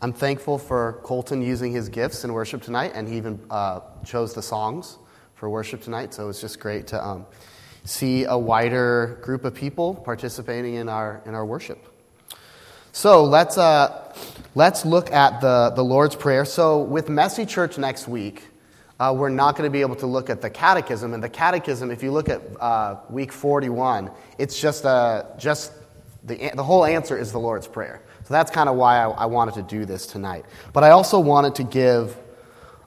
[0.00, 4.32] I'm thankful for Colton using his gifts in worship tonight, and he even uh, chose
[4.32, 4.96] the songs
[5.34, 6.14] for worship tonight.
[6.14, 7.26] So it's just great to um,
[7.82, 11.84] see a wider group of people participating in our in our worship.
[12.92, 14.14] So let's uh,
[14.54, 16.44] let's look at the the Lord's Prayer.
[16.44, 18.44] So with Messy Church next week,
[19.00, 21.12] uh, we're not going to be able to look at the Catechism.
[21.12, 25.72] And the Catechism, if you look at uh, week 41, it's just uh, just
[26.22, 28.00] the the whole answer is the Lord's Prayer.
[28.28, 30.44] So that's kind of why I, I, wanted to do this tonight.
[30.74, 32.14] But I also wanted to give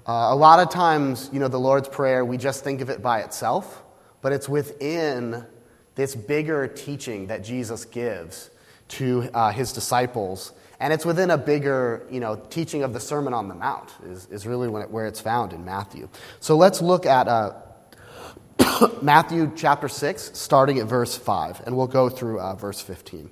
[0.05, 3.02] uh, a lot of times, you know, the Lord's Prayer, we just think of it
[3.02, 3.81] by itself,
[4.21, 5.43] but it's within
[5.95, 8.52] this bigger teaching that Jesus gives
[8.89, 10.53] to uh, his disciples.
[10.80, 14.27] And it's within a bigger, you know, teaching of the Sermon on the Mount, is,
[14.27, 16.08] is really it, where it's found in Matthew.
[16.39, 17.53] So let's look at uh,
[19.02, 23.31] Matthew chapter 6, starting at verse 5, and we'll go through uh, verse 15.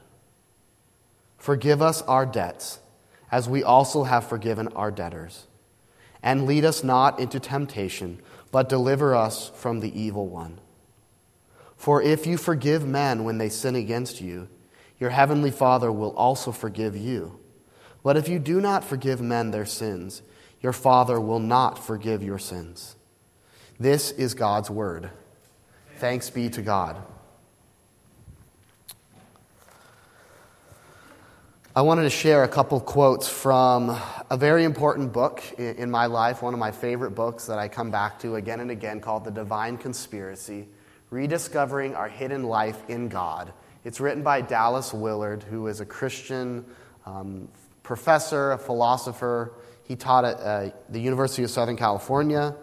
[1.41, 2.77] Forgive us our debts,
[3.31, 5.47] as we also have forgiven our debtors.
[6.21, 10.59] And lead us not into temptation, but deliver us from the evil one.
[11.75, 14.49] For if you forgive men when they sin against you,
[14.99, 17.39] your heavenly Father will also forgive you.
[18.03, 20.21] But if you do not forgive men their sins,
[20.61, 22.95] your Father will not forgive your sins.
[23.79, 25.09] This is God's word.
[25.97, 27.01] Thanks be to God.
[31.73, 33.97] I wanted to share a couple quotes from
[34.29, 37.89] a very important book in my life, one of my favorite books that I come
[37.89, 40.67] back to again and again called The Divine Conspiracy
[41.11, 43.53] Rediscovering Our Hidden Life in God.
[43.85, 46.65] It's written by Dallas Willard, who is a Christian
[47.05, 47.47] um,
[47.83, 49.53] professor, a philosopher.
[49.85, 52.53] He taught at uh, the University of Southern California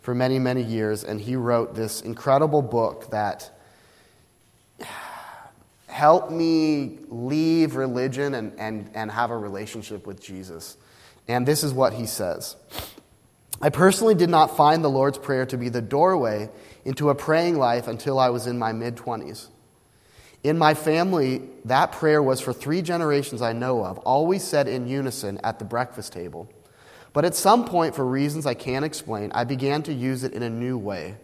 [0.00, 3.55] for many, many years, and he wrote this incredible book that
[5.96, 10.76] help me leave religion and, and, and have a relationship with Jesus.
[11.26, 12.54] And this is what he says
[13.62, 16.50] I personally did not find the Lord's Prayer to be the doorway
[16.84, 19.48] into a praying life until I was in my mid 20s.
[20.44, 24.86] In my family, that prayer was for three generations I know of, always said in
[24.86, 26.46] unison at the breakfast table.
[27.14, 30.42] But at some point, for reasons I can't explain, I began to use it in
[30.42, 31.16] a new way,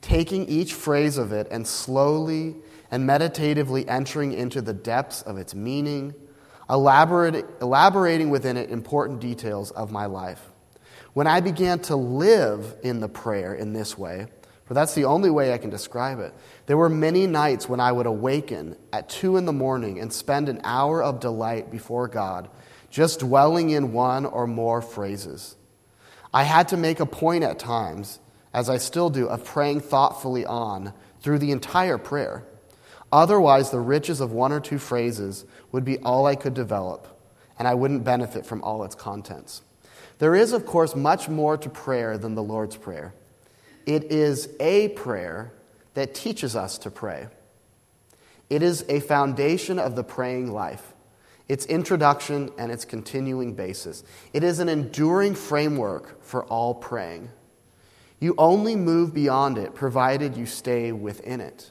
[0.00, 2.56] taking each phrase of it and slowly
[2.90, 6.14] and meditatively entering into the depths of its meaning,
[6.70, 10.40] elaborating within it important details of my life.
[11.14, 14.26] When I began to live in the prayer in this way,
[14.66, 16.34] for that's the only way I can describe it,
[16.66, 20.50] there were many nights when I would awaken at two in the morning and spend
[20.50, 22.50] an hour of delight before God,
[22.90, 25.56] just dwelling in one or more phrases.
[26.34, 28.20] I had to make a point at times,
[28.52, 32.44] as I still do, of praying thoughtfully on through the entire prayer.
[33.10, 37.20] Otherwise, the riches of one or two phrases would be all I could develop,
[37.58, 39.62] and I wouldn't benefit from all its contents.
[40.18, 43.14] There is, of course, much more to prayer than the Lord's Prayer.
[43.86, 45.52] It is a prayer
[45.94, 47.28] that teaches us to pray.
[48.50, 50.94] It is a foundation of the praying life,
[51.48, 54.04] its introduction and its continuing basis.
[54.32, 57.30] It is an enduring framework for all praying.
[58.20, 61.70] You only move beyond it provided you stay within it.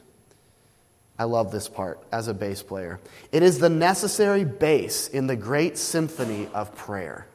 [1.18, 3.00] I love this part as a bass player.
[3.32, 7.26] It is the necessary bass in the great symphony of prayer.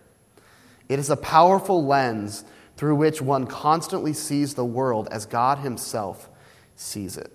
[0.88, 2.46] It is a powerful lens
[2.78, 6.30] through which one constantly sees the world as God Himself
[6.76, 7.32] sees it.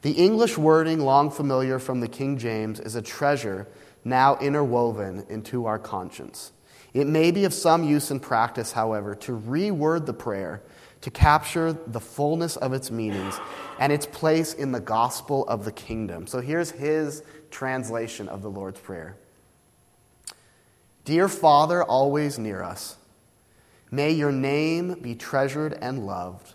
[0.00, 3.68] The English wording, long familiar from the King James, is a treasure
[4.04, 6.52] now interwoven into our conscience.
[6.92, 10.62] It may be of some use in practice, however, to reword the prayer
[11.02, 13.38] to capture the fullness of its meanings
[13.78, 16.26] and its place in the gospel of the kingdom.
[16.26, 19.16] So here's his translation of the Lord's Prayer
[21.04, 22.96] Dear Father, always near us,
[23.90, 26.54] may your name be treasured and loved.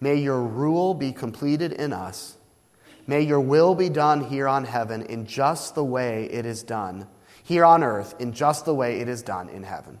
[0.00, 2.36] May your rule be completed in us.
[3.06, 7.06] May your will be done here on heaven in just the way it is done,
[7.44, 10.00] here on earth in just the way it is done in heaven.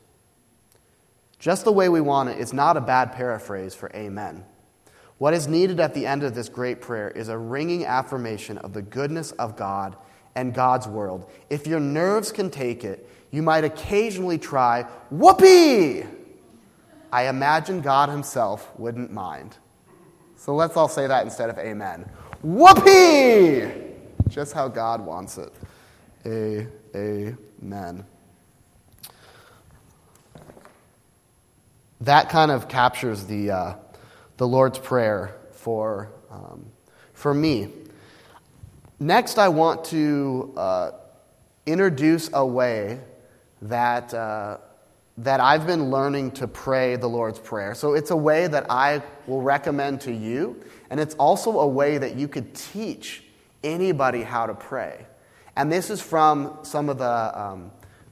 [1.41, 4.45] Just the way we want it is not a bad paraphrase for amen.
[5.17, 8.73] What is needed at the end of this great prayer is a ringing affirmation of
[8.73, 9.97] the goodness of God
[10.35, 11.31] and God's world.
[11.49, 16.03] If your nerves can take it, you might occasionally try, whoopee!
[17.11, 19.57] I imagine God Himself wouldn't mind.
[20.35, 22.07] So let's all say that instead of amen.
[22.43, 23.67] Whoopee!
[24.29, 25.51] Just how God wants it.
[26.23, 28.05] A, amen.
[32.01, 33.75] That kind of captures the, uh,
[34.37, 36.65] the Lord's Prayer for, um,
[37.13, 37.69] for me.
[38.99, 40.91] Next, I want to uh,
[41.65, 42.99] introduce a way
[43.61, 44.13] that.
[44.13, 44.57] Uh,
[45.17, 47.75] that I've been learning to pray the Lord's Prayer.
[47.75, 51.97] So it's a way that I will recommend to you, and it's also a way
[51.97, 53.23] that you could teach
[53.63, 55.05] anybody how to pray.
[55.55, 57.71] And this is from some of the um,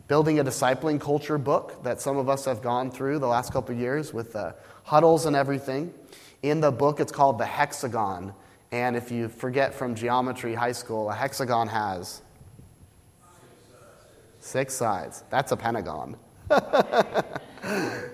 [0.09, 3.75] Building a Discipling Culture book that some of us have gone through the last couple
[3.75, 5.93] years with the huddles and everything.
[6.41, 8.33] In the book, it's called The Hexagon.
[8.71, 12.23] And if you forget from geometry high school, a hexagon has
[14.39, 15.23] six sides.
[15.29, 16.17] That's a pentagon.
[16.49, 18.09] a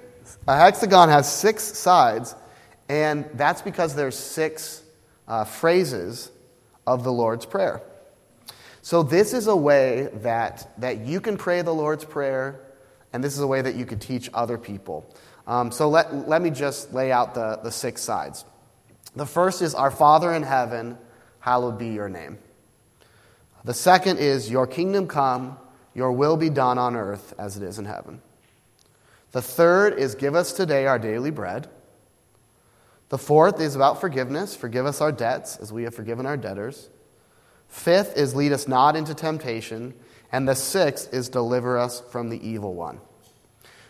[0.47, 2.35] hexagon has six sides,
[2.89, 4.83] and that's because there's six
[5.29, 6.29] uh, phrases
[6.85, 7.81] of the Lord's Prayer.
[8.85, 12.61] So this is a way that, that you can pray the Lord's Prayer,
[13.13, 15.11] and this is a way that you could teach other people.
[15.47, 18.45] Um, so let, let me just lay out the, the six sides.
[19.15, 20.99] The first is, Our Father in heaven,
[21.39, 22.37] hallowed be your name.
[23.63, 25.57] The second is, Your kingdom come,
[25.95, 28.21] your will be done on earth as it is in heaven.
[29.31, 31.67] The third is give us today our daily bread.
[33.09, 34.55] The fourth is about forgiveness.
[34.55, 36.89] Forgive us our debts as we have forgiven our debtors.
[37.75, 39.93] Fifth is lead us not into temptation.
[40.31, 43.01] And the sixth is deliver us from the evil one.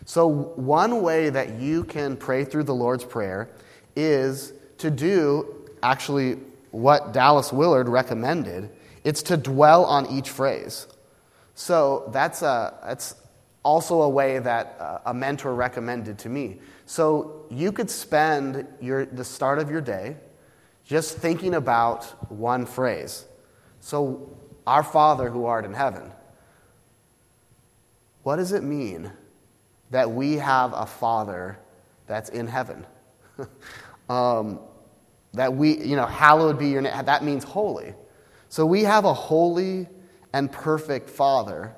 [0.05, 3.49] So, one way that you can pray through the Lord's Prayer
[3.95, 6.39] is to do actually
[6.71, 8.69] what Dallas Willard recommended
[9.03, 10.88] it's to dwell on each phrase.
[11.53, 13.15] So, that's, a, that's
[13.63, 16.59] also a way that uh, a mentor recommended to me.
[16.88, 20.17] So you could spend your, the start of your day
[20.83, 23.25] just thinking about one phrase.
[23.85, 24.29] So,
[24.65, 26.11] Our Father who art in heaven.
[28.23, 29.11] What does it mean
[29.91, 31.59] that we have a Father
[32.07, 32.87] that's in heaven?
[34.09, 34.59] um,
[35.33, 37.05] that we, you know, hallowed be your name.
[37.05, 37.93] That means holy.
[38.49, 39.88] So we have a holy
[40.33, 41.75] and perfect Father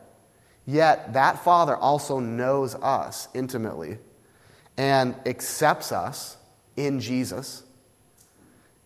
[0.68, 4.00] Yet that Father also knows us intimately
[4.76, 6.36] and accepts us
[6.76, 7.64] in Jesus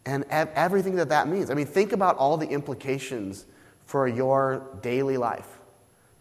[0.06, 1.50] and everything that that means.
[1.50, 3.46] I mean, think about all the implications
[3.86, 5.60] for your daily life,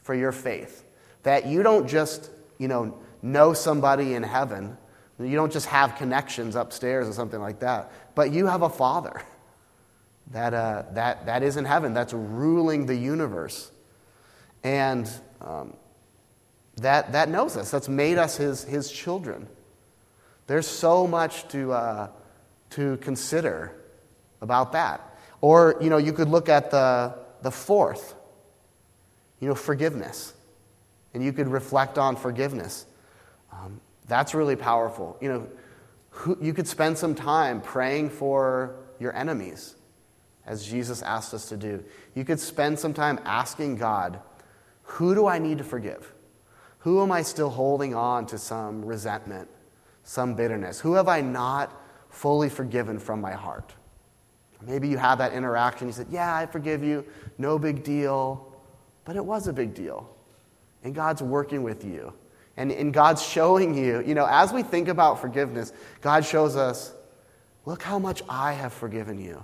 [0.02, 0.84] for your faith.
[1.22, 4.76] That you don't just, you know, know somebody in heaven,
[5.18, 9.22] you don't just have connections upstairs or something like that, but you have a Father
[10.30, 13.70] that, uh, that, that is in heaven, that's ruling the universe.
[14.62, 15.10] And
[15.40, 15.74] um,
[16.76, 19.46] that, that knows us, that's made us his, his children.
[20.46, 22.08] There's so much to, uh,
[22.70, 23.72] to consider
[24.40, 25.18] about that.
[25.40, 28.14] Or, you know, you could look at the, the fourth,
[29.40, 30.34] you know, forgiveness.
[31.12, 32.86] And you could reflect on forgiveness.
[33.52, 35.16] Um, that's really powerful.
[35.20, 35.46] You know,
[36.10, 39.74] who, you could spend some time praying for your enemies,
[40.46, 41.82] as Jesus asked us to do.
[42.14, 44.20] You could spend some time asking God
[44.82, 46.12] who do I need to forgive?
[46.80, 49.48] Who am I still holding on to some resentment,
[50.02, 50.80] some bitterness?
[50.80, 51.79] Who have I not
[52.10, 53.72] fully forgiven from my heart?
[54.62, 55.86] Maybe you have that interaction.
[55.86, 57.04] You said, Yeah, I forgive you.
[57.38, 58.46] No big deal.
[59.04, 60.14] But it was a big deal.
[60.84, 62.12] And God's working with you.
[62.56, 66.92] And, and God's showing you, you know, as we think about forgiveness, God shows us,
[67.66, 69.42] Look how much I have forgiven you.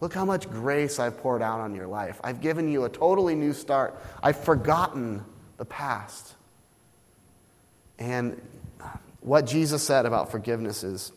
[0.00, 2.20] Look how much grace I've poured out on your life.
[2.22, 4.00] I've given you a totally new start.
[4.22, 5.24] I've forgotten
[5.56, 6.34] the past.
[7.98, 8.40] And
[9.20, 11.12] what Jesus said about forgiveness is,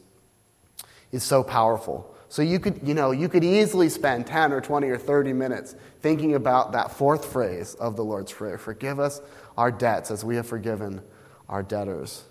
[1.12, 2.16] is so powerful.
[2.30, 5.76] So you could, you know, you could easily spend 10 or 20 or 30 minutes
[6.02, 9.22] thinking about that fourth phrase of the Lord's Prayer Forgive us
[9.58, 11.02] our debts as we have forgiven
[11.50, 12.24] our debtors.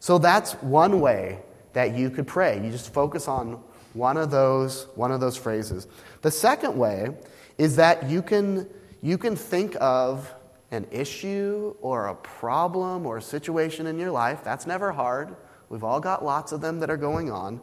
[0.00, 1.40] So that's one way
[1.74, 2.64] that you could pray.
[2.64, 5.86] You just focus on one of those, one of those phrases.
[6.22, 7.10] The second way
[7.58, 8.68] is that you can,
[9.02, 10.32] you can think of
[10.70, 14.42] an issue or a problem or a situation in your life.
[14.44, 15.34] That's never hard.
[15.68, 17.60] We've all got lots of them that are going on.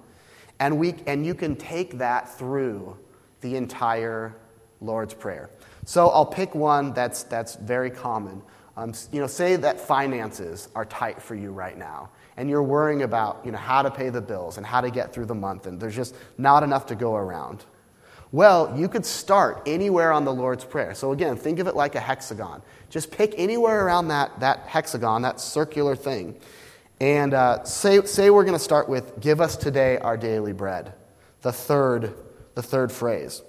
[0.59, 2.97] And, we, and you can take that through
[3.41, 4.35] the entire
[4.81, 5.49] Lord's Prayer.
[5.85, 8.41] So I'll pick one that's, that's very common.
[8.77, 13.03] Um, you know, say that finances are tight for you right now, and you're worrying
[13.03, 15.65] about you know, how to pay the bills and how to get through the month,
[15.65, 17.63] and there's just not enough to go around.
[18.33, 20.93] Well, you could start anywhere on the Lord's Prayer.
[20.93, 22.61] So again, think of it like a hexagon.
[22.89, 26.35] Just pick anywhere around that, that hexagon, that circular thing.
[26.99, 30.93] And uh, say, say we're going to start with, Give us today our daily bread,
[31.41, 32.13] the third,
[32.53, 33.41] the third phrase.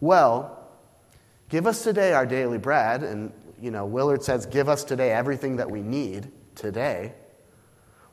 [0.00, 0.68] Well,
[1.48, 5.56] give us today our daily bread, and you know, Willard says, Give us today everything
[5.56, 7.12] that we need today.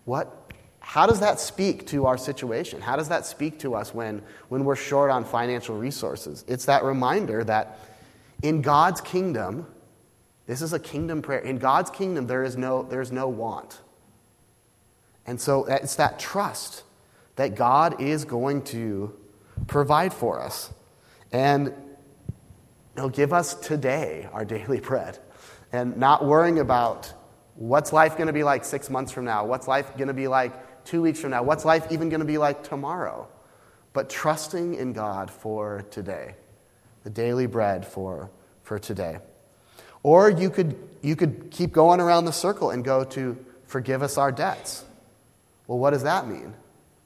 [0.06, 0.46] What
[0.86, 2.80] how does that speak to our situation?
[2.80, 6.46] How does that speak to us when, when we're short on financial resources?
[6.48, 7.80] It's that reminder that
[8.44, 9.66] in God's kingdom,
[10.46, 11.40] this is a kingdom prayer.
[11.40, 13.82] In God's kingdom, there is no, there is no want.
[15.26, 16.84] And so it's that trust
[17.36, 19.16] that God is going to
[19.68, 20.74] provide for us.
[21.32, 21.74] And
[22.96, 25.20] He'll give us today our daily bread.
[25.72, 27.12] And not worrying about
[27.56, 29.46] what's life going to be like six months from now?
[29.46, 31.44] What's life going to be like two weeks from now?
[31.44, 33.28] What's life even going to be like tomorrow?
[33.94, 36.36] But trusting in God for today,
[37.04, 38.30] the daily bread for,
[38.64, 39.20] for today.
[40.04, 44.18] Or you could, you could keep going around the circle and go to forgive us
[44.18, 44.84] our debts.
[45.68, 46.54] Well, what does that mean?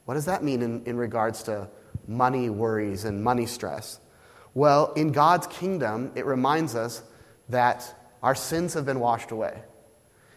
[0.05, 1.69] What does that mean in, in regards to
[2.07, 3.99] money worries and money stress?
[4.53, 7.03] Well, in God's kingdom, it reminds us
[7.49, 9.61] that our sins have been washed away.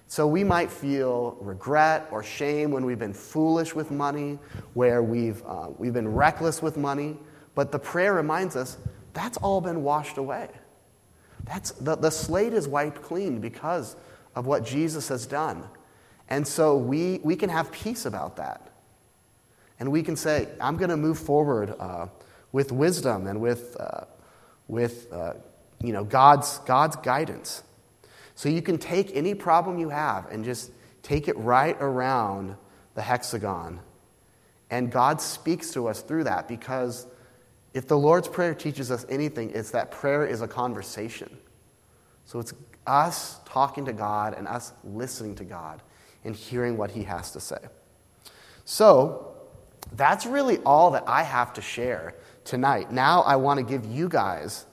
[0.07, 4.39] So we might feel regret or shame when we've been foolish with money,
[4.75, 7.17] where we've, uh, we've been reckless with money,
[7.55, 8.77] but the prayer reminds us
[9.15, 10.51] that's all been washed away.
[11.45, 13.97] That's, the, the slate is wiped clean because
[14.35, 15.65] of what Jesus has done.
[16.33, 18.71] And so we, we can have peace about that.
[19.79, 22.07] And we can say, I'm going to move forward uh,
[22.53, 24.07] with wisdom and with, uh,
[24.67, 25.35] with uh,
[25.85, 27.63] you know, God's, God's guidance.
[28.35, 30.71] So you can take any problem you have and just
[31.03, 32.57] take it right around
[32.95, 33.81] the hexagon.
[34.71, 37.07] And God speaks to us through that because
[37.75, 41.37] if the Lord's Prayer teaches us anything, it's that prayer is a conversation.
[42.25, 42.55] So it's
[42.87, 45.83] us talking to God and us listening to God
[46.25, 47.59] and hearing what He has to say.
[48.65, 49.35] So
[49.93, 52.15] that's really all that I have to share
[52.45, 52.93] tonight.
[52.93, 54.67] Now I want to give you guys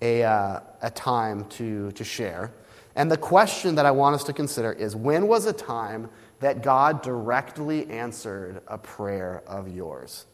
[0.00, 2.52] a, uh, a time to, to share.
[2.94, 6.62] And the question that I want us to consider is when was a time that
[6.62, 10.26] God directly answered a prayer of yours?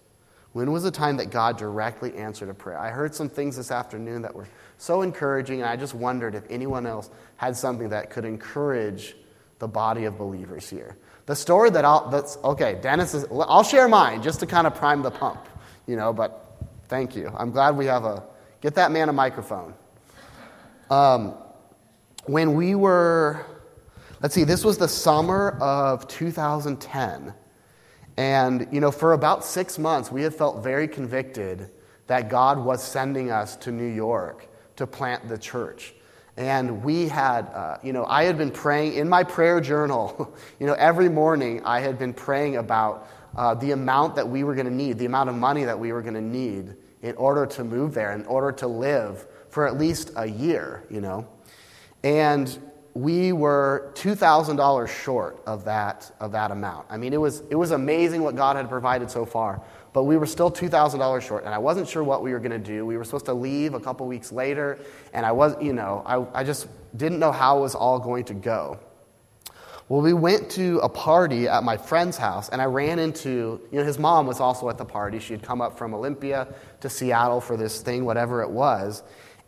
[0.53, 2.79] When was a time that God directly answered a prayer?
[2.79, 4.47] I heard some things this afternoon that were
[4.79, 9.17] so encouraging, and I just wondered if anyone else had something that could encourage
[9.59, 10.97] the body of believers here.
[11.27, 14.75] The story that I'll, that's, okay, Dennis is, I'll share mine just to kind of
[14.75, 15.49] prime the pump,
[15.87, 16.59] you know, but
[16.89, 17.33] thank you.
[17.37, 18.23] I'm glad we have a,
[18.61, 19.75] get that man a microphone.
[20.91, 21.35] Um,
[22.27, 23.47] when we were,
[24.23, 27.35] let's see, this was the summer of 2010.
[28.17, 31.71] And, you know, for about six months, we had felt very convicted
[32.07, 35.95] that God was sending us to New York to plant the church.
[36.37, 40.67] And we had, uh, you know, I had been praying in my prayer journal, you
[40.67, 44.67] know, every morning I had been praying about uh, the amount that we were going
[44.67, 47.65] to need, the amount of money that we were going to need in order to
[47.65, 51.29] move there, in order to live for at least a year, you know.
[52.03, 52.59] And
[52.95, 56.87] we were $2,000 short of that, of that amount.
[56.89, 59.61] I mean, it was, it was amazing what God had provided so far,
[59.93, 62.59] but we were still $2,000 short, and I wasn't sure what we were going to
[62.59, 62.87] do.
[62.87, 64.79] We were supposed to leave a couple weeks later,
[65.13, 68.25] and I was, you know, I, I just didn't know how it was all going
[68.27, 68.79] to go.
[69.89, 73.79] Well, we went to a party at my friend's house, and I ran into, you
[73.81, 75.19] know, his mom was also at the party.
[75.19, 76.47] She had come up from Olympia
[76.81, 79.03] to Seattle for this thing, whatever it was.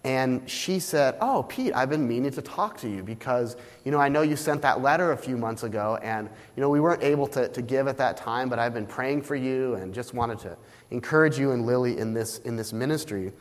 [0.07, 3.99] And she said, Oh, Pete, I've been meaning to talk to you because, you know,
[3.99, 7.03] I know you sent that letter a few months ago, and, you know, we weren't
[7.03, 10.15] able to, to give at that time, but I've been praying for you and just
[10.15, 10.57] wanted to
[10.93, 13.33] encourage you and Lily in this, in this ministry.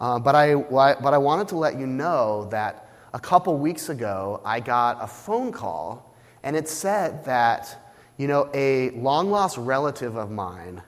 [0.00, 4.40] Uh, but, I, but I wanted to let you know that a couple weeks ago,
[4.46, 10.16] I got a phone call, and it said that you know, a long lost relative
[10.16, 10.80] of mine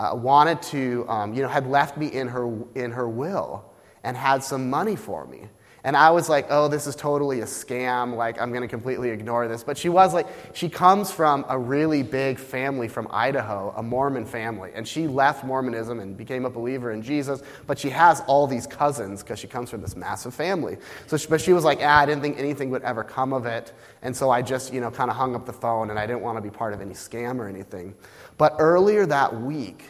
[0.00, 3.64] uh, wanted to, um, you know, had left me in her, in her will
[4.06, 5.42] and had some money for me.
[5.82, 8.16] And I was like, oh, this is totally a scam.
[8.16, 9.62] Like, I'm going to completely ignore this.
[9.62, 14.26] But she was like, she comes from a really big family from Idaho, a Mormon
[14.26, 14.72] family.
[14.74, 17.42] And she left Mormonism and became a believer in Jesus.
[17.68, 20.76] But she has all these cousins because she comes from this massive family.
[21.06, 23.46] So, she, but she was like, ah, I didn't think anything would ever come of
[23.46, 23.72] it.
[24.02, 26.22] And so I just, you know, kind of hung up the phone and I didn't
[26.22, 27.94] want to be part of any scam or anything.
[28.38, 29.84] But earlier that week,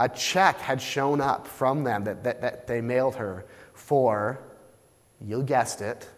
[0.00, 4.40] a check had shown up from them that, that, that they mailed her for
[5.20, 6.08] you guessed it,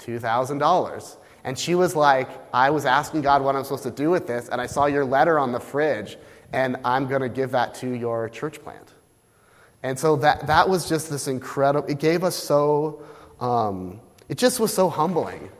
[0.00, 1.16] $2,000.
[1.44, 4.48] And she was like, I was asking God what I'm supposed to do with this,
[4.48, 6.16] and I saw your letter on the fridge,
[6.52, 8.92] and I'm going to give that to your church plant.
[9.82, 13.02] And so that, that was just this incredible, it gave us so,
[13.40, 15.50] um, it just was so humbling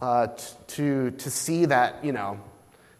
[0.00, 0.28] uh,
[0.66, 2.38] to, to see that, you know,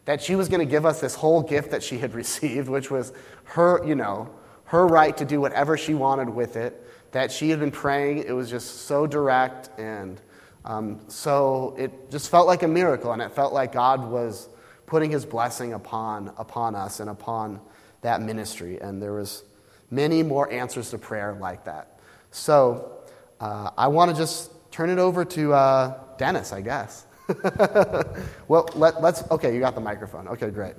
[0.04, 2.90] that she was going to give us this whole gift that she had received, which
[2.90, 3.12] was
[3.44, 4.30] her, you know,
[4.64, 6.80] her right to do whatever she wanted with it
[7.12, 8.18] that she had been praying.
[8.18, 10.20] It was just so direct, and
[10.64, 14.48] um, so it just felt like a miracle, and it felt like God was
[14.86, 17.60] putting His blessing upon upon us and upon
[18.00, 18.80] that ministry.
[18.80, 19.44] And there was
[19.90, 22.00] many more answers to prayer like that.
[22.32, 23.04] So
[23.38, 27.06] uh, I want to just turn it over to uh, Dennis, I guess.
[28.48, 29.22] well, let, let's.
[29.30, 30.28] Okay, you got the microphone.
[30.28, 30.74] Okay, great.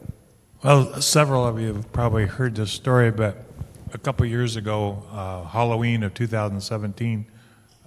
[0.63, 3.37] Well, several of you have probably heard this story, but
[3.93, 7.25] a couple years ago, uh, Halloween of 2017,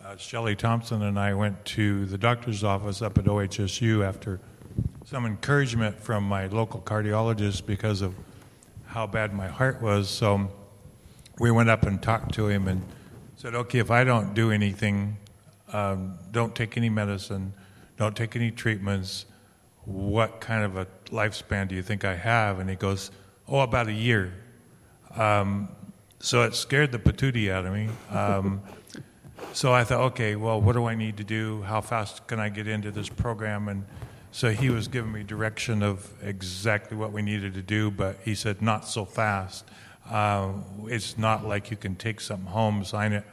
[0.05, 4.41] uh, Shelly Thompson and I went to the doctor's office up at OHSU after
[5.05, 8.15] some encouragement from my local cardiologist because of
[8.87, 10.09] how bad my heart was.
[10.09, 10.51] So
[11.39, 12.83] we went up and talked to him and
[13.37, 15.17] said, okay, if I don't do anything,
[15.73, 17.53] um, don't take any medicine,
[17.99, 19.27] don't take any treatments,
[19.85, 22.61] what kind of a lifespan do you think I have?
[22.61, 23.11] And he goes,
[23.49, 24.33] oh, about a year.
[25.17, 25.69] Um,
[26.21, 27.89] so it scared the patootie out of me.
[28.11, 28.63] Um,
[29.53, 31.63] so I thought, okay, well, what do I need to do?
[31.63, 33.69] How fast can I get into this program?
[33.69, 33.85] And
[34.31, 38.35] so he was giving me direction of exactly what we needed to do, but he
[38.35, 39.65] said, not so fast.
[40.09, 40.53] Uh,
[40.87, 43.25] it's not like you can take something home, sign it,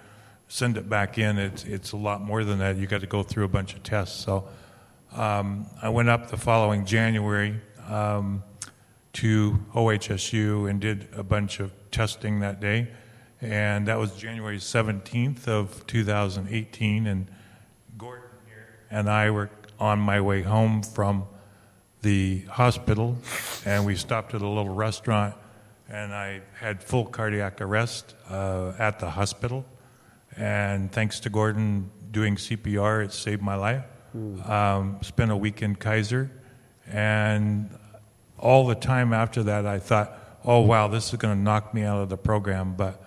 [0.48, 1.38] send it back in.
[1.38, 2.78] It's, it's a lot more than that.
[2.78, 4.24] You got to go through a bunch of tests.
[4.24, 4.48] So
[5.14, 8.44] um, I went up the following January um,
[9.14, 12.90] to OHSU and did a bunch of testing that day,
[13.42, 17.08] and that was January 17th of 2018.
[17.08, 17.28] And
[17.98, 21.26] Gordon here and I were on my way home from
[22.02, 23.18] the hospital,
[23.66, 25.34] and we stopped at a little restaurant,
[25.90, 29.66] and I had full cardiac arrest uh, at the hospital.
[30.38, 33.84] And thanks to Gordon doing CPR, it saved my life.
[34.16, 34.50] Mm.
[34.50, 36.32] Um, spent a week in Kaiser,
[36.88, 37.70] and
[38.38, 41.84] all the time after that, I thought, oh, wow, this is going to knock me
[41.84, 42.76] out of the program.
[42.76, 43.02] But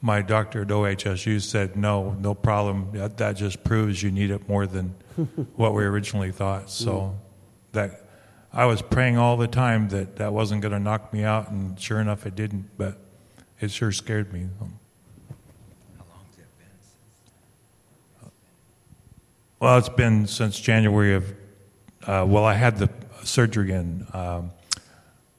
[0.00, 2.90] my doctor at OHSU said, no, no problem.
[2.92, 4.94] That, that just proves you need it more than
[5.56, 6.70] what we originally thought.
[6.70, 7.18] So
[7.72, 8.04] that
[8.52, 11.78] I was praying all the time that that wasn't going to knock me out, and
[11.80, 12.76] sure enough, it didn't.
[12.76, 12.98] But
[13.60, 14.48] it sure scared me.
[14.58, 16.46] How long has it
[18.20, 18.30] been?
[19.62, 21.32] Well, it's been since January of.
[22.04, 22.90] Uh, well, I had the
[23.22, 24.50] surgery in um,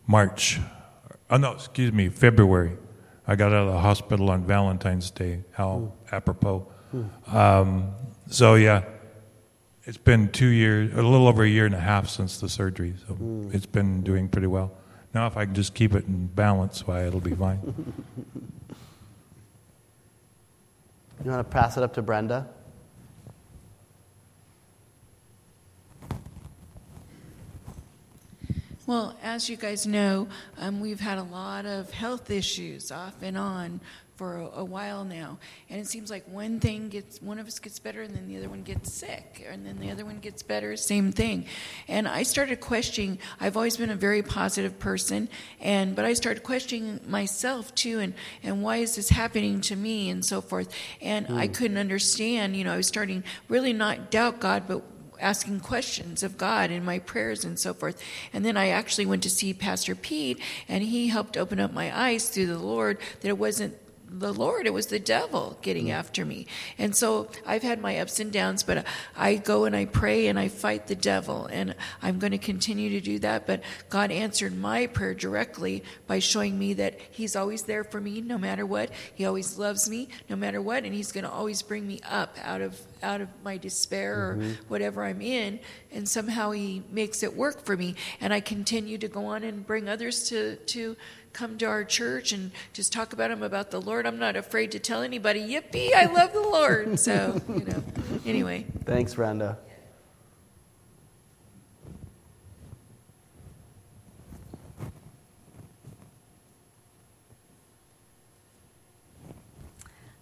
[0.07, 0.61] March
[1.33, 2.77] Oh, no, excuse me, February.
[3.25, 5.43] I got out of the hospital on Valentine's Day.
[5.51, 5.91] How mm.
[6.13, 6.67] apropos.
[6.93, 7.33] Mm.
[7.33, 7.95] Um,
[8.27, 8.83] so, yeah,
[9.85, 12.93] it's been two years, a little over a year and a half since the surgery.
[13.07, 13.51] So mm.
[13.51, 14.73] it's been doing pretty well.
[15.15, 17.59] Now, if I can just keep it in balance, why, it'll be fine.
[21.25, 22.47] you want to pass it up to Brenda?
[28.85, 33.37] Well, as you guys know, um, we've had a lot of health issues off and
[33.37, 33.79] on
[34.17, 37.59] for a, a, while now, and it seems like one thing gets one of us
[37.59, 40.43] gets better, and then the other one gets sick, and then the other one gets
[40.43, 40.75] better.
[40.75, 41.45] Same thing,
[41.87, 43.19] and I started questioning.
[43.39, 45.29] I've always been a very positive person,
[45.61, 50.09] and but I started questioning myself too, and and why is this happening to me,
[50.09, 50.75] and so forth.
[51.01, 51.37] And mm.
[51.37, 51.53] I hmm.
[51.53, 52.57] couldn't understand.
[52.57, 54.83] You know, I was starting really not doubt God, but
[55.23, 57.99] asking questions of God in my prayers and so forth.
[58.33, 61.97] And then I actually went to see Pastor Pete, and he helped open up my
[61.97, 63.75] eyes through the Lord that it wasn't
[64.19, 66.45] the Lord, it was the devil getting after me.
[66.77, 70.37] And so I've had my ups and downs, but I go and I pray and
[70.37, 71.47] I fight the devil.
[71.47, 73.47] And I'm going to continue to do that.
[73.47, 78.21] But God answered my prayer directly by showing me that He's always there for me
[78.21, 78.91] no matter what.
[79.15, 80.83] He always loves me no matter what.
[80.83, 84.35] And He's going to always bring me up out of out of my despair or
[84.35, 84.51] mm-hmm.
[84.69, 85.59] whatever I'm in,
[85.91, 87.95] and somehow He makes it work for me.
[88.21, 90.95] And I continue to go on and bring others to to
[91.33, 94.05] come to our church and just talk about Him about the Lord.
[94.05, 95.93] I'm not afraid to tell anybody, "Yippee!
[95.93, 97.83] I love the Lord." So you know,
[98.25, 98.65] anyway.
[98.85, 99.57] Thanks, Rhonda.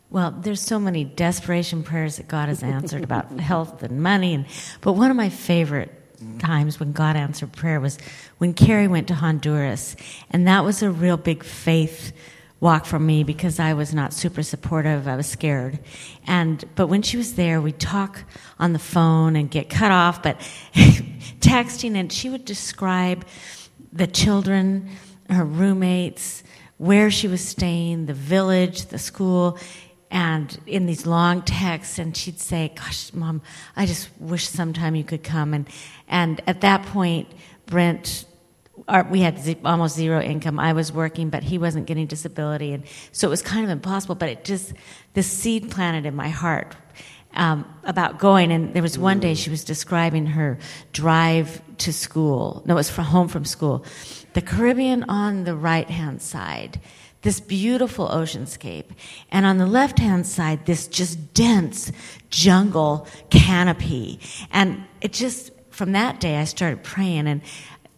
[0.10, 4.46] Well, there's so many desperation prayers that God has answered about health and money, and
[4.82, 6.01] but one of my favorite
[6.40, 7.98] times when God answered prayer was
[8.38, 9.96] when Carrie went to Honduras,
[10.30, 12.14] and that was a real big faith
[12.60, 15.08] walk for me because I was not super supportive.
[15.08, 15.80] I was scared,
[16.28, 18.24] and but when she was there, we'd talk
[18.60, 20.40] on the phone and get cut off, but
[21.40, 23.26] texting, and she would describe
[23.92, 24.90] the children,
[25.30, 26.44] her roommates,
[26.78, 29.58] where she was staying, the village, the school
[30.12, 33.42] and in these long texts and she'd say gosh mom
[33.76, 35.54] i just wish sometime you could come.
[35.54, 35.68] And
[36.08, 37.28] and at that point
[37.66, 38.26] brent
[38.88, 40.60] our, we had z- almost zero income.
[40.60, 44.16] I was working but he wasn't getting disability and so it was kind of impossible
[44.16, 44.74] but it just
[45.14, 46.76] the seed planted in my heart
[47.34, 50.60] um, about going and there was one day she was describing her
[50.92, 52.62] drive to school.
[52.66, 53.86] No it was from home from school.
[54.34, 56.80] The caribbean on the right hand side
[57.22, 58.86] this beautiful oceanscape.
[59.32, 61.92] And on the left hand side, this just dense
[62.30, 64.20] jungle canopy.
[64.52, 67.42] And it just, from that day, I started praying and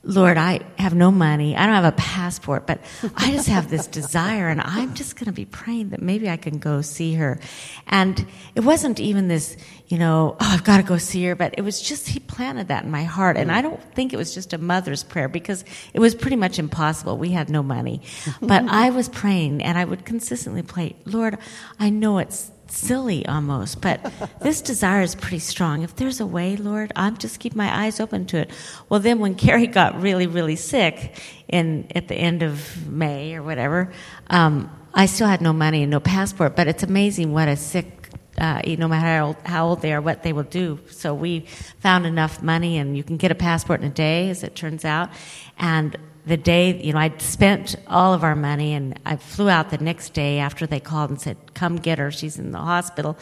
[0.05, 1.55] Lord, I have no money.
[1.55, 2.81] I don't have a passport, but
[3.15, 6.35] I just have this desire and I'm just going to be praying that maybe I
[6.35, 7.39] can go see her.
[7.87, 9.55] And it wasn't even this,
[9.87, 12.67] you know, oh, I've got to go see her, but it was just, he planted
[12.67, 13.37] that in my heart.
[13.37, 15.63] And I don't think it was just a mother's prayer because
[15.93, 17.17] it was pretty much impossible.
[17.17, 18.01] We had no money.
[18.41, 21.37] But I was praying and I would consistently pray, Lord,
[21.79, 25.83] I know it's silly almost, but this desire is pretty strong.
[25.83, 28.51] If there's a way, Lord, I'm just keep my eyes open to it.
[28.89, 33.43] Well, then when Carrie got really, really sick in at the end of May or
[33.43, 33.93] whatever,
[34.29, 36.55] um, I still had no money and no passport.
[36.55, 38.09] But it's amazing what a sick.
[38.36, 40.79] Uh, no matter how old, how old they are, what they will do.
[40.89, 41.41] So we
[41.79, 44.83] found enough money, and you can get a passport in a day, as it turns
[44.83, 45.12] out.
[45.59, 49.69] And the day, you know, I'd spent all of our money and I flew out
[49.69, 52.12] the next day after they called and said, come get her.
[52.12, 53.17] She's in the hospital.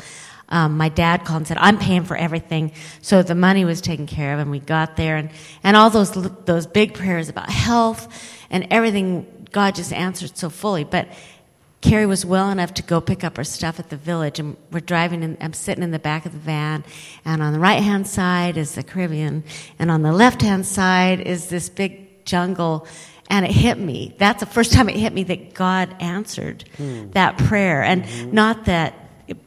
[0.49, 2.73] Um, my dad called and said, I'm paying for everything.
[3.01, 5.31] So the money was taken care of and we got there and,
[5.63, 6.11] and all those,
[6.45, 8.07] those big prayers about health
[8.49, 10.83] and everything, God just answered so fully.
[10.83, 11.07] But
[11.81, 14.81] Carrie was well enough to go pick up her stuff at the village, and we're
[14.81, 15.23] driving.
[15.23, 16.83] And I'm sitting in the back of the van,
[17.25, 19.43] and on the right hand side is the Caribbean,
[19.79, 22.00] and on the left hand side is this big
[22.31, 22.87] jungle
[23.31, 24.13] and it hit me.
[24.17, 27.11] That's the first time it hit me that God answered hmm.
[27.11, 27.81] that prayer.
[27.81, 28.31] And mm-hmm.
[28.31, 28.93] not that,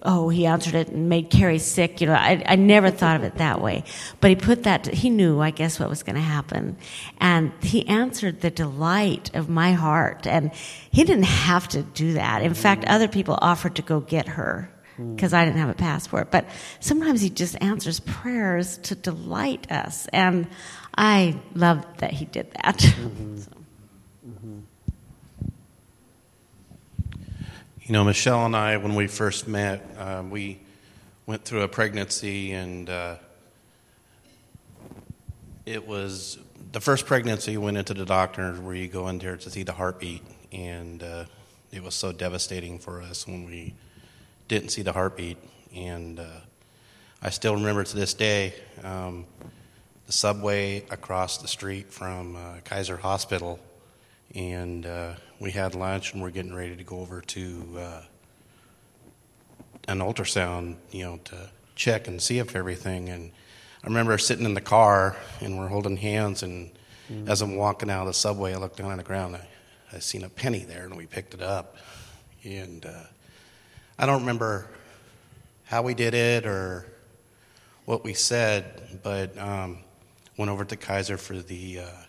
[0.03, 2.01] oh, he answered it and made Carrie sick.
[2.01, 3.85] You know, I, I never thought of it that way.
[4.23, 6.79] But he put that, he knew, I guess, what was going to happen.
[7.19, 10.27] And he answered the delight of my heart.
[10.27, 10.53] And
[10.91, 12.41] he didn't have to do that.
[12.41, 12.63] In mm-hmm.
[12.63, 15.37] fact, other people offered to go get her because hmm.
[15.37, 16.31] I didn't have a passport.
[16.31, 16.47] But
[16.81, 20.07] sometimes he just answers prayers to delight us.
[20.13, 20.47] And
[20.97, 22.85] I love that he did that.
[27.87, 30.59] You know, Michelle and I, when we first met, uh, we
[31.27, 33.17] went through a pregnancy, and uh,
[35.67, 36.39] it was
[36.73, 37.59] the first pregnancy.
[37.59, 41.25] Went into the doctor where you go in there to see the heartbeat, and uh,
[41.73, 43.75] it was so devastating for us when we
[44.49, 45.37] didn't see the heartbeat.
[45.77, 46.41] And uh,
[47.21, 48.55] I still remember to this day.
[48.83, 49.27] Um,
[50.07, 53.59] the subway across the street from uh, Kaiser Hospital,
[54.35, 58.03] and uh, we had lunch, and we're getting ready to go over to uh,
[59.89, 63.09] an ultrasound, you know, to check and see if everything.
[63.09, 63.31] And
[63.83, 66.71] I remember sitting in the car, and we're holding hands, and
[67.11, 67.29] mm.
[67.29, 69.37] as I'm walking out of the subway, I looked down on the ground.
[69.37, 69.47] I,
[69.93, 71.77] I seen a penny there, and we picked it up.
[72.43, 73.05] And uh,
[73.99, 74.69] I don't remember
[75.65, 76.87] how we did it or
[77.87, 79.79] what we said, but um,
[80.37, 82.05] went over to Kaiser for the uh,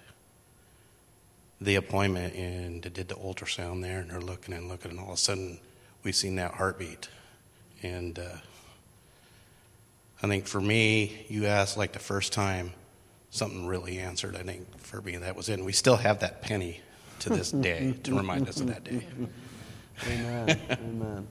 [1.62, 5.14] the appointment and did the ultrasound there, and they're looking and looking, and all of
[5.14, 5.60] a sudden
[6.04, 7.10] we seen that heartbeat,
[7.82, 8.38] and uh,
[10.22, 12.74] I think for me, you asked like the first time
[13.30, 14.36] something really answered.
[14.36, 15.54] I think for me that was it.
[15.54, 16.82] And we still have that penny
[17.20, 19.06] to this day to remind us of that day.
[20.08, 20.60] Amen.
[20.72, 21.28] Amen.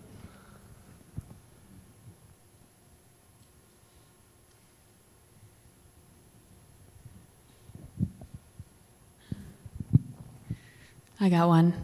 [11.20, 11.74] I got one.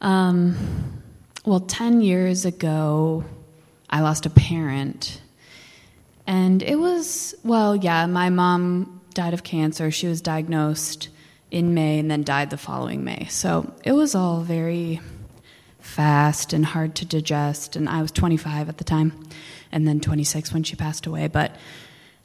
[0.00, 1.02] Um,
[1.44, 3.24] well, 10 years ago,
[3.90, 5.20] I lost a parent.
[6.26, 9.90] And it was, well, yeah, my mom died of cancer.
[9.90, 11.08] She was diagnosed
[11.50, 13.26] in May and then died the following May.
[13.28, 15.00] So it was all very
[15.80, 17.76] fast and hard to digest.
[17.76, 19.28] And I was 25 at the time
[19.70, 21.26] and then 26 when she passed away.
[21.28, 21.56] But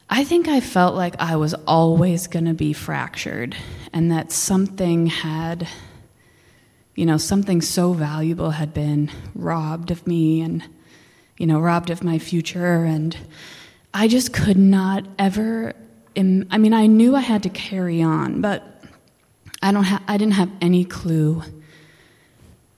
[0.10, 3.58] I think I felt like I was always going to be fractured
[3.92, 5.68] and that something had,
[6.98, 10.64] you know, something so valuable had been robbed of me and,
[11.38, 12.84] you know, robbed of my future.
[12.86, 13.16] And
[13.94, 15.74] I just could not ever,
[16.16, 18.84] Im- I mean, I knew I had to carry on, but
[19.62, 21.44] I, don't ha- I didn't have any clue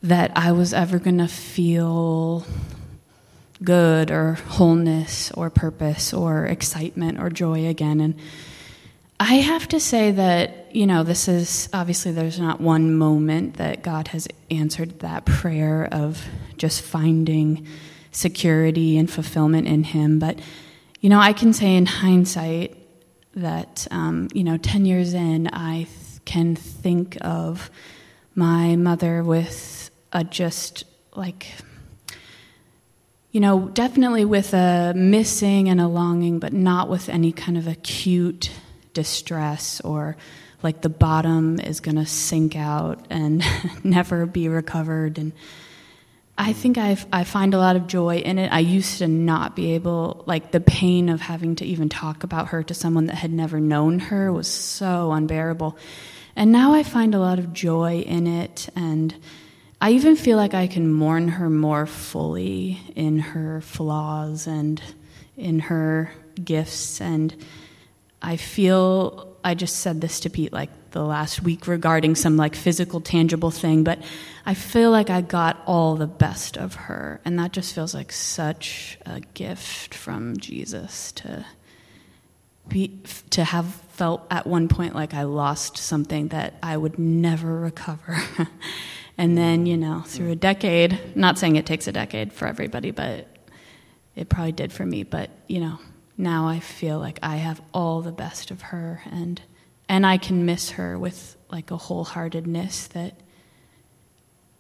[0.04, 2.46] that I was ever going to feel
[3.64, 8.02] good or wholeness or purpose or excitement or joy again.
[8.02, 8.16] And
[9.18, 13.82] I have to say that, you know, this is obviously there's not one moment that
[13.82, 16.24] God has answered that prayer of
[16.58, 17.68] just finding
[18.12, 20.20] security and fulfillment in Him.
[20.20, 20.40] But,
[21.00, 22.78] you know, I can say in hindsight
[23.36, 27.70] that, um, you know, 10 years in, I th- can think of
[28.36, 30.84] my mother with a just
[31.16, 31.48] like
[33.32, 37.68] you know, definitely with a missing and a longing, but not with any kind of
[37.68, 38.50] acute
[38.94, 40.18] distress or
[40.62, 43.44] like the bottom is going to sink out and
[43.84, 45.18] never be recovered.
[45.18, 45.34] And
[46.38, 48.52] I think i I find a lot of joy in it.
[48.52, 52.50] I used to not be able, like, the pain of having to even talk about
[52.50, 55.78] her to someone that had never known her was so unbearable.
[56.36, 59.14] And now I find a lot of joy in it and
[59.82, 64.82] I even feel like I can mourn her more fully in her flaws and
[65.38, 66.12] in her
[66.44, 67.00] gifts.
[67.00, 67.34] And
[68.22, 72.56] I feel, I just said this to Pete like the last week regarding some like
[72.56, 74.00] physical, tangible thing, but
[74.46, 77.22] I feel like I got all the best of her.
[77.26, 81.46] And that just feels like such a gift from Jesus to
[82.68, 87.60] be, to have felt at one point like I lost something that I would never
[87.60, 88.18] recover.
[89.20, 92.92] And then, you know, through a decade, not saying it takes a decade for everybody,
[92.92, 93.28] but
[94.16, 95.04] it probably did for me.
[95.04, 95.78] But, you know,
[96.20, 99.42] now I feel like I have all the best of her and
[99.88, 103.16] and I can miss her with like a wholeheartedness that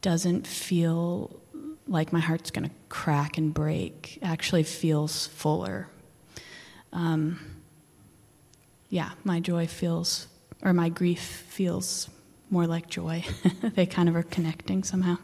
[0.01, 1.39] doesn't feel
[1.87, 4.17] like my heart's going to crack and break.
[4.23, 5.87] Actually feels fuller.
[6.93, 7.39] Um,
[8.89, 10.27] yeah, my joy feels,
[10.63, 12.09] or my grief feels
[12.49, 13.23] more like joy.
[13.75, 15.17] they kind of are connecting somehow.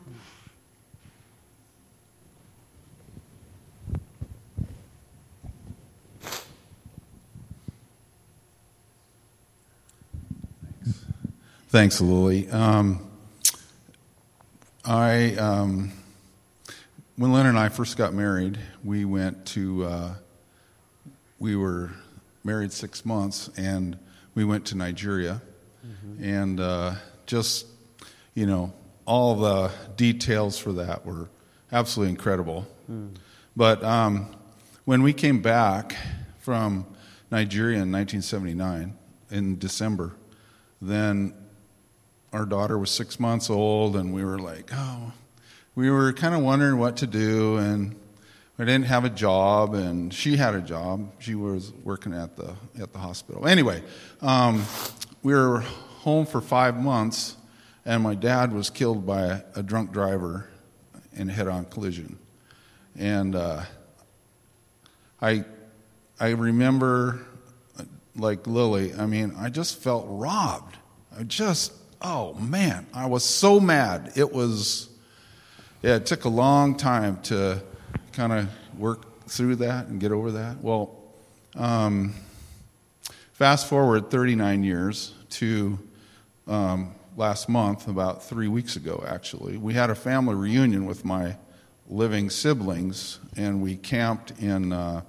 [11.75, 12.49] Thanks, Lily.
[12.51, 13.05] Um,
[14.85, 15.91] I, um,
[17.17, 20.13] when Lynn and I first got married, we went to, uh,
[21.37, 21.91] we were
[22.45, 23.99] married six months, and
[24.35, 25.41] we went to Nigeria,
[25.85, 26.23] mm-hmm.
[26.23, 26.93] and uh,
[27.25, 27.65] just,
[28.35, 28.71] you know,
[29.03, 31.27] all the details for that were
[31.73, 32.65] absolutely incredible.
[32.89, 33.15] Mm.
[33.53, 34.33] But um,
[34.85, 35.93] when we came back
[36.39, 36.85] from
[37.29, 38.97] Nigeria in 1979,
[39.29, 40.15] in December,
[40.81, 41.33] then
[42.35, 45.13] our daughter was six months old, and we were like, oh,
[45.73, 47.95] we were kind of wondering what to do, and
[48.57, 51.11] we didn't have a job, and she had a job.
[51.19, 53.47] She was working at the at the hospital.
[53.47, 53.81] Anyway,
[54.21, 54.65] um,
[55.23, 55.61] we were
[56.01, 57.37] home for five months,
[57.85, 60.47] and my dad was killed by a, a drunk driver
[61.13, 62.19] in a head-on collision.
[62.97, 63.63] And uh,
[65.21, 65.45] I,
[66.19, 67.25] I remember,
[68.15, 70.77] like Lily, I mean, I just felt robbed.
[71.17, 71.71] I just,
[72.07, 74.11] oh man, I was so mad.
[74.15, 74.89] It was,
[75.81, 77.63] yeah, it took a long time to
[78.13, 80.61] kind of work through that and get over that.
[80.61, 81.03] Well,
[81.55, 82.13] um,
[83.33, 85.79] fast forward 39 years to
[86.47, 89.57] um, last month, about three weeks ago, actually.
[89.57, 91.35] We had a family reunion with my
[91.89, 95.01] living siblings, and we camped in uh,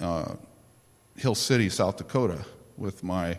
[0.00, 0.34] uh,
[1.16, 2.44] Hill City, South Dakota,
[2.76, 3.38] with my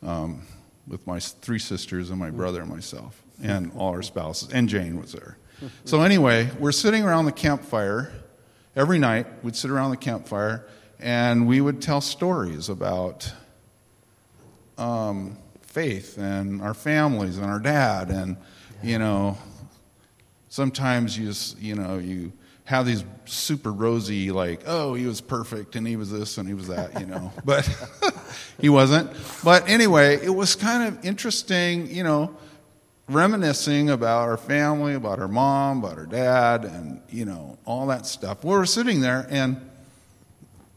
[0.00, 0.42] um,
[0.86, 5.00] with my three sisters and my brother and myself, and all our spouses, and Jane
[5.00, 5.38] was there.
[5.84, 8.12] So anyway, we're sitting around the campfire
[8.76, 9.26] every night.
[9.42, 10.66] We'd sit around the campfire,
[10.98, 13.32] and we would tell stories about.
[14.76, 15.38] Um,
[15.74, 18.36] faith and our families and our dad and
[18.80, 19.36] you know
[20.48, 22.32] sometimes you just, you know you
[22.64, 26.54] have these super rosy like oh he was perfect and he was this and he
[26.54, 27.68] was that you know but
[28.60, 29.10] he wasn't
[29.42, 32.34] but anyway it was kind of interesting you know
[33.08, 38.06] reminiscing about our family about our mom about our dad and you know all that
[38.06, 39.60] stuff we were sitting there and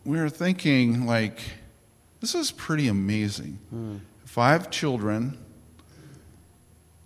[0.07, 1.41] we were thinking, like,
[2.21, 3.59] this is pretty amazing.
[3.69, 3.97] Hmm.
[4.23, 5.37] Five children.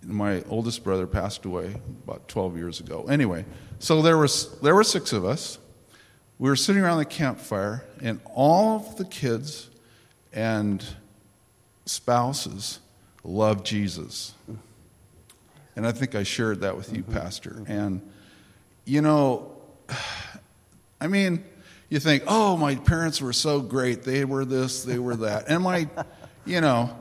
[0.04, 3.06] My oldest brother passed away about 12 years ago.
[3.10, 3.44] Anyway,
[3.82, 5.58] so there was there were six of us.
[6.38, 9.70] We were sitting around the campfire, and all of the kids
[10.32, 10.84] and
[11.84, 12.78] spouses
[13.24, 14.34] love Jesus.
[15.74, 17.12] And I think I shared that with you, mm-hmm.
[17.12, 17.64] Pastor.
[17.66, 18.08] And,
[18.84, 19.52] you know,
[21.00, 21.44] I mean,
[21.88, 24.04] you think, oh, my parents were so great.
[24.04, 25.48] They were this, they were that.
[25.48, 25.88] And my,
[26.46, 26.96] you know,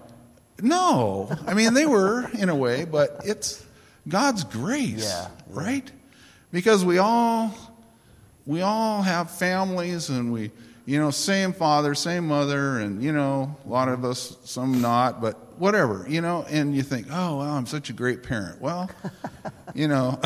[0.60, 1.30] no.
[1.46, 3.63] I mean, they were in a way, but it's
[4.08, 5.30] God's grace, Yeah, yeah.
[5.48, 5.91] right?
[6.52, 7.54] Because we all
[8.46, 10.52] we all have families and we
[10.86, 15.22] you know same father same mother and you know a lot of us some not
[15.22, 18.60] but whatever you know and you think oh wow i'm such a great parent.
[18.60, 18.90] Well
[19.76, 20.20] you know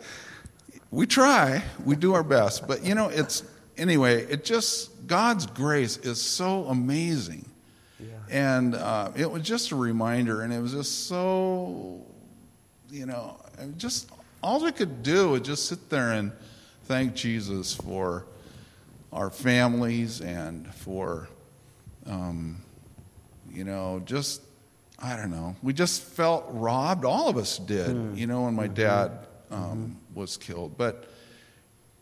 [0.90, 3.42] we try we do our best but you know it's
[3.76, 7.46] anyway it just god's grace is so amazing.
[8.30, 12.06] And uh, it was just a reminder and it was just so
[12.88, 13.40] you know
[13.76, 14.08] just
[14.42, 16.32] all we could do was just sit there and
[16.84, 18.24] thank jesus for
[19.12, 21.28] our families and for
[22.06, 22.56] um,
[23.52, 24.42] you know just
[24.98, 28.66] i don't know we just felt robbed all of us did you know when my
[28.66, 30.78] dad um, was killed.
[30.78, 31.10] But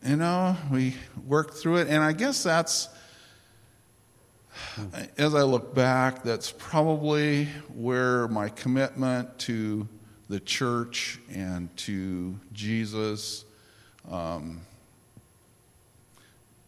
[0.05, 0.95] you know we
[1.27, 2.89] worked through it and i guess that's
[5.17, 9.89] as I look back, that's probably where my commitment to
[10.29, 13.45] the church and to Jesus
[14.11, 14.61] um,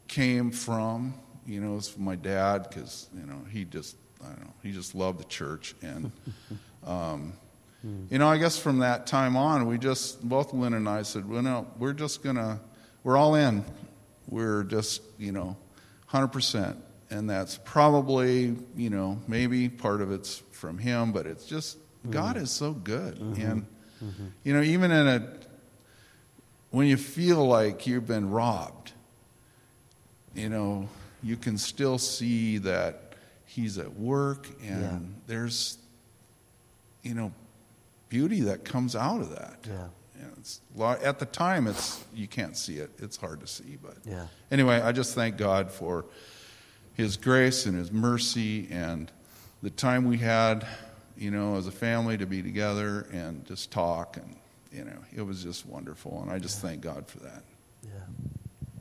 [0.09, 1.15] came from.
[1.47, 4.73] You know, it's from my dad because you know he just I don't know he
[4.73, 6.11] just loved the church and.
[6.83, 7.35] Um,
[8.11, 11.29] you know, I guess from that time on, we just both Lynn and I said,
[11.29, 12.61] "Well, no, we're just gonna,
[13.05, 13.65] we're all in.
[14.29, 15.57] We're just, you know,
[16.07, 16.77] hundred percent."
[17.09, 22.37] And that's probably, you know, maybe part of it's from him, but it's just God
[22.37, 22.45] mm-hmm.
[22.45, 23.43] is so good, mm-hmm.
[23.43, 23.67] and
[24.03, 24.27] mm-hmm.
[24.45, 25.29] you know, even in a
[26.71, 28.93] when you feel like you've been robbed,
[30.35, 30.89] you know,
[31.23, 34.99] you can still see that He's at work, and Yeah.
[35.27, 35.79] there's,
[37.03, 37.33] you know,
[38.09, 39.59] beauty that comes out of that.
[39.67, 39.89] Yeah.
[40.21, 43.77] And it's, lo- at the time, it's you can't see it; it's hard to see.
[43.83, 44.29] But Yeah.
[44.53, 46.05] anyway, I just thank God for
[46.95, 49.11] His grace and His mercy, and
[49.63, 50.65] the time we had,
[51.21, 54.37] you know, as a family to be together and just talk, and
[54.73, 57.43] you know, it was just wonderful, and I just thank God for that.
[57.83, 57.91] Yeah.